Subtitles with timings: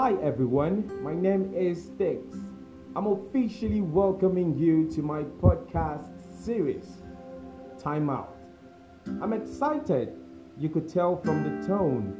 [0.00, 2.22] Hi everyone, my name is Stix.
[2.96, 6.08] I'm officially welcoming you to my podcast
[6.42, 7.02] series,
[7.78, 8.34] Time Out.
[9.20, 10.16] I'm excited,
[10.56, 12.16] you could tell from the tone.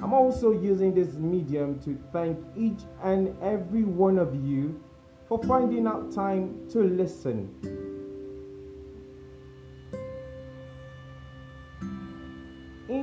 [0.00, 4.80] I'm also using this medium to thank each and every one of you
[5.26, 7.77] for finding out time to listen.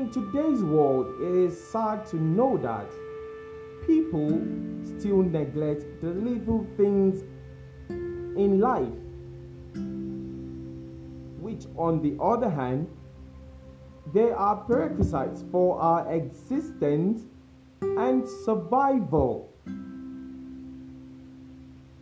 [0.05, 2.86] In today's world, it is sad to know that
[3.88, 4.40] people
[4.84, 7.23] still neglect the little things
[7.90, 8.94] in life,
[11.41, 12.88] which, on the other hand,
[14.13, 17.24] they are prerequisites for our existence
[17.82, 19.52] and survival.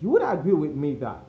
[0.01, 1.23] You would agree with me that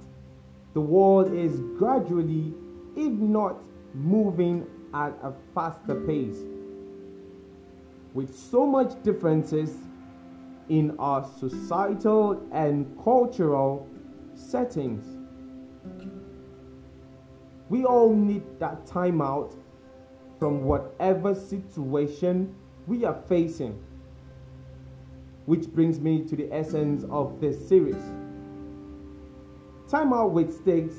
[0.73, 2.53] the world is gradually,
[2.97, 3.63] if not
[3.95, 6.43] moving at a faster pace.
[8.15, 9.77] With so much differences
[10.69, 13.89] in our societal and cultural
[14.35, 15.05] settings.
[17.69, 19.55] We all need that time out
[20.39, 22.55] from whatever situation
[22.87, 23.83] we are facing.
[25.47, 28.03] Which brings me to the essence of this series.
[29.89, 30.95] Time out with Stix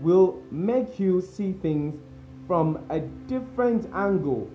[0.00, 2.00] will make you see things
[2.46, 4.48] from a different angle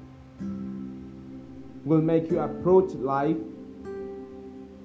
[1.86, 3.38] will make you approach life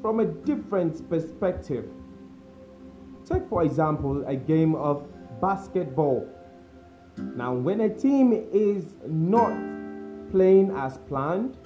[0.02, 1.88] from a different perspective.
[3.28, 5.06] Take, for example, a game of
[5.40, 6.28] basketball.
[7.16, 9.52] Now, when a team is not
[10.30, 11.56] playing as planned,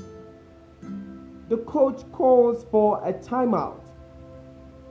[1.49, 3.81] the coach calls for a timeout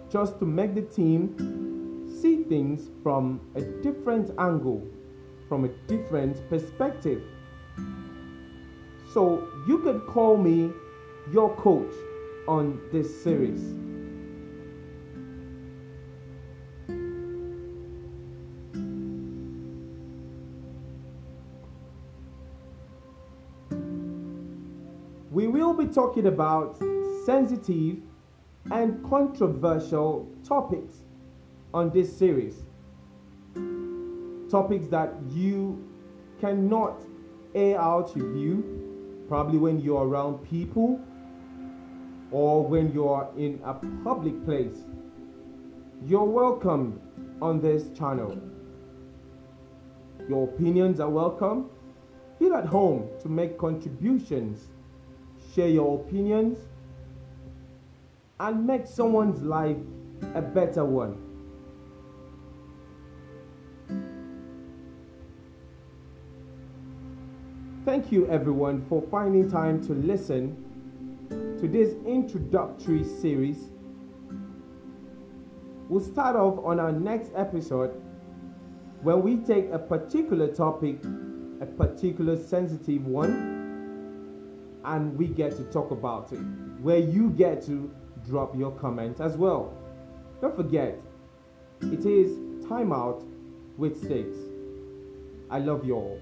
[0.10, 4.86] just to make the team see things from a different angle
[5.52, 7.22] from a different perspective.
[9.14, 10.72] So you could call me
[11.32, 11.94] your coach
[12.48, 13.62] on this series.
[25.32, 26.78] We will be talking about
[27.26, 27.98] sensitive
[28.72, 31.04] and controversial topics
[31.74, 32.64] on this series
[34.52, 35.82] topics that you
[36.42, 37.02] cannot
[37.56, 38.91] air out your view,
[39.32, 41.00] probably when you're around people
[42.32, 44.84] or when you're in a public place.
[46.06, 47.00] You're welcome
[47.42, 48.38] on this channel.
[50.28, 51.70] Your opinions are welcome.
[52.40, 54.68] Feel at home to make contributions.
[55.56, 56.58] Share your opinions
[58.42, 59.78] and make someone's life
[60.36, 61.31] a better one.
[67.84, 70.56] Thank you, everyone, for finding time to listen
[71.60, 73.70] to this introductory series.
[75.90, 78.00] We'll start off on our next episode
[79.02, 81.04] when we take a particular topic,
[81.60, 86.40] a particular sensitive one, and we get to talk about it,
[86.82, 87.92] where you get to
[88.28, 89.76] drop your comment as well.
[90.40, 91.02] Don't forget,
[91.82, 92.38] it is
[92.68, 93.24] Time Out
[93.76, 94.38] with Stix.
[95.50, 96.20] I love you all.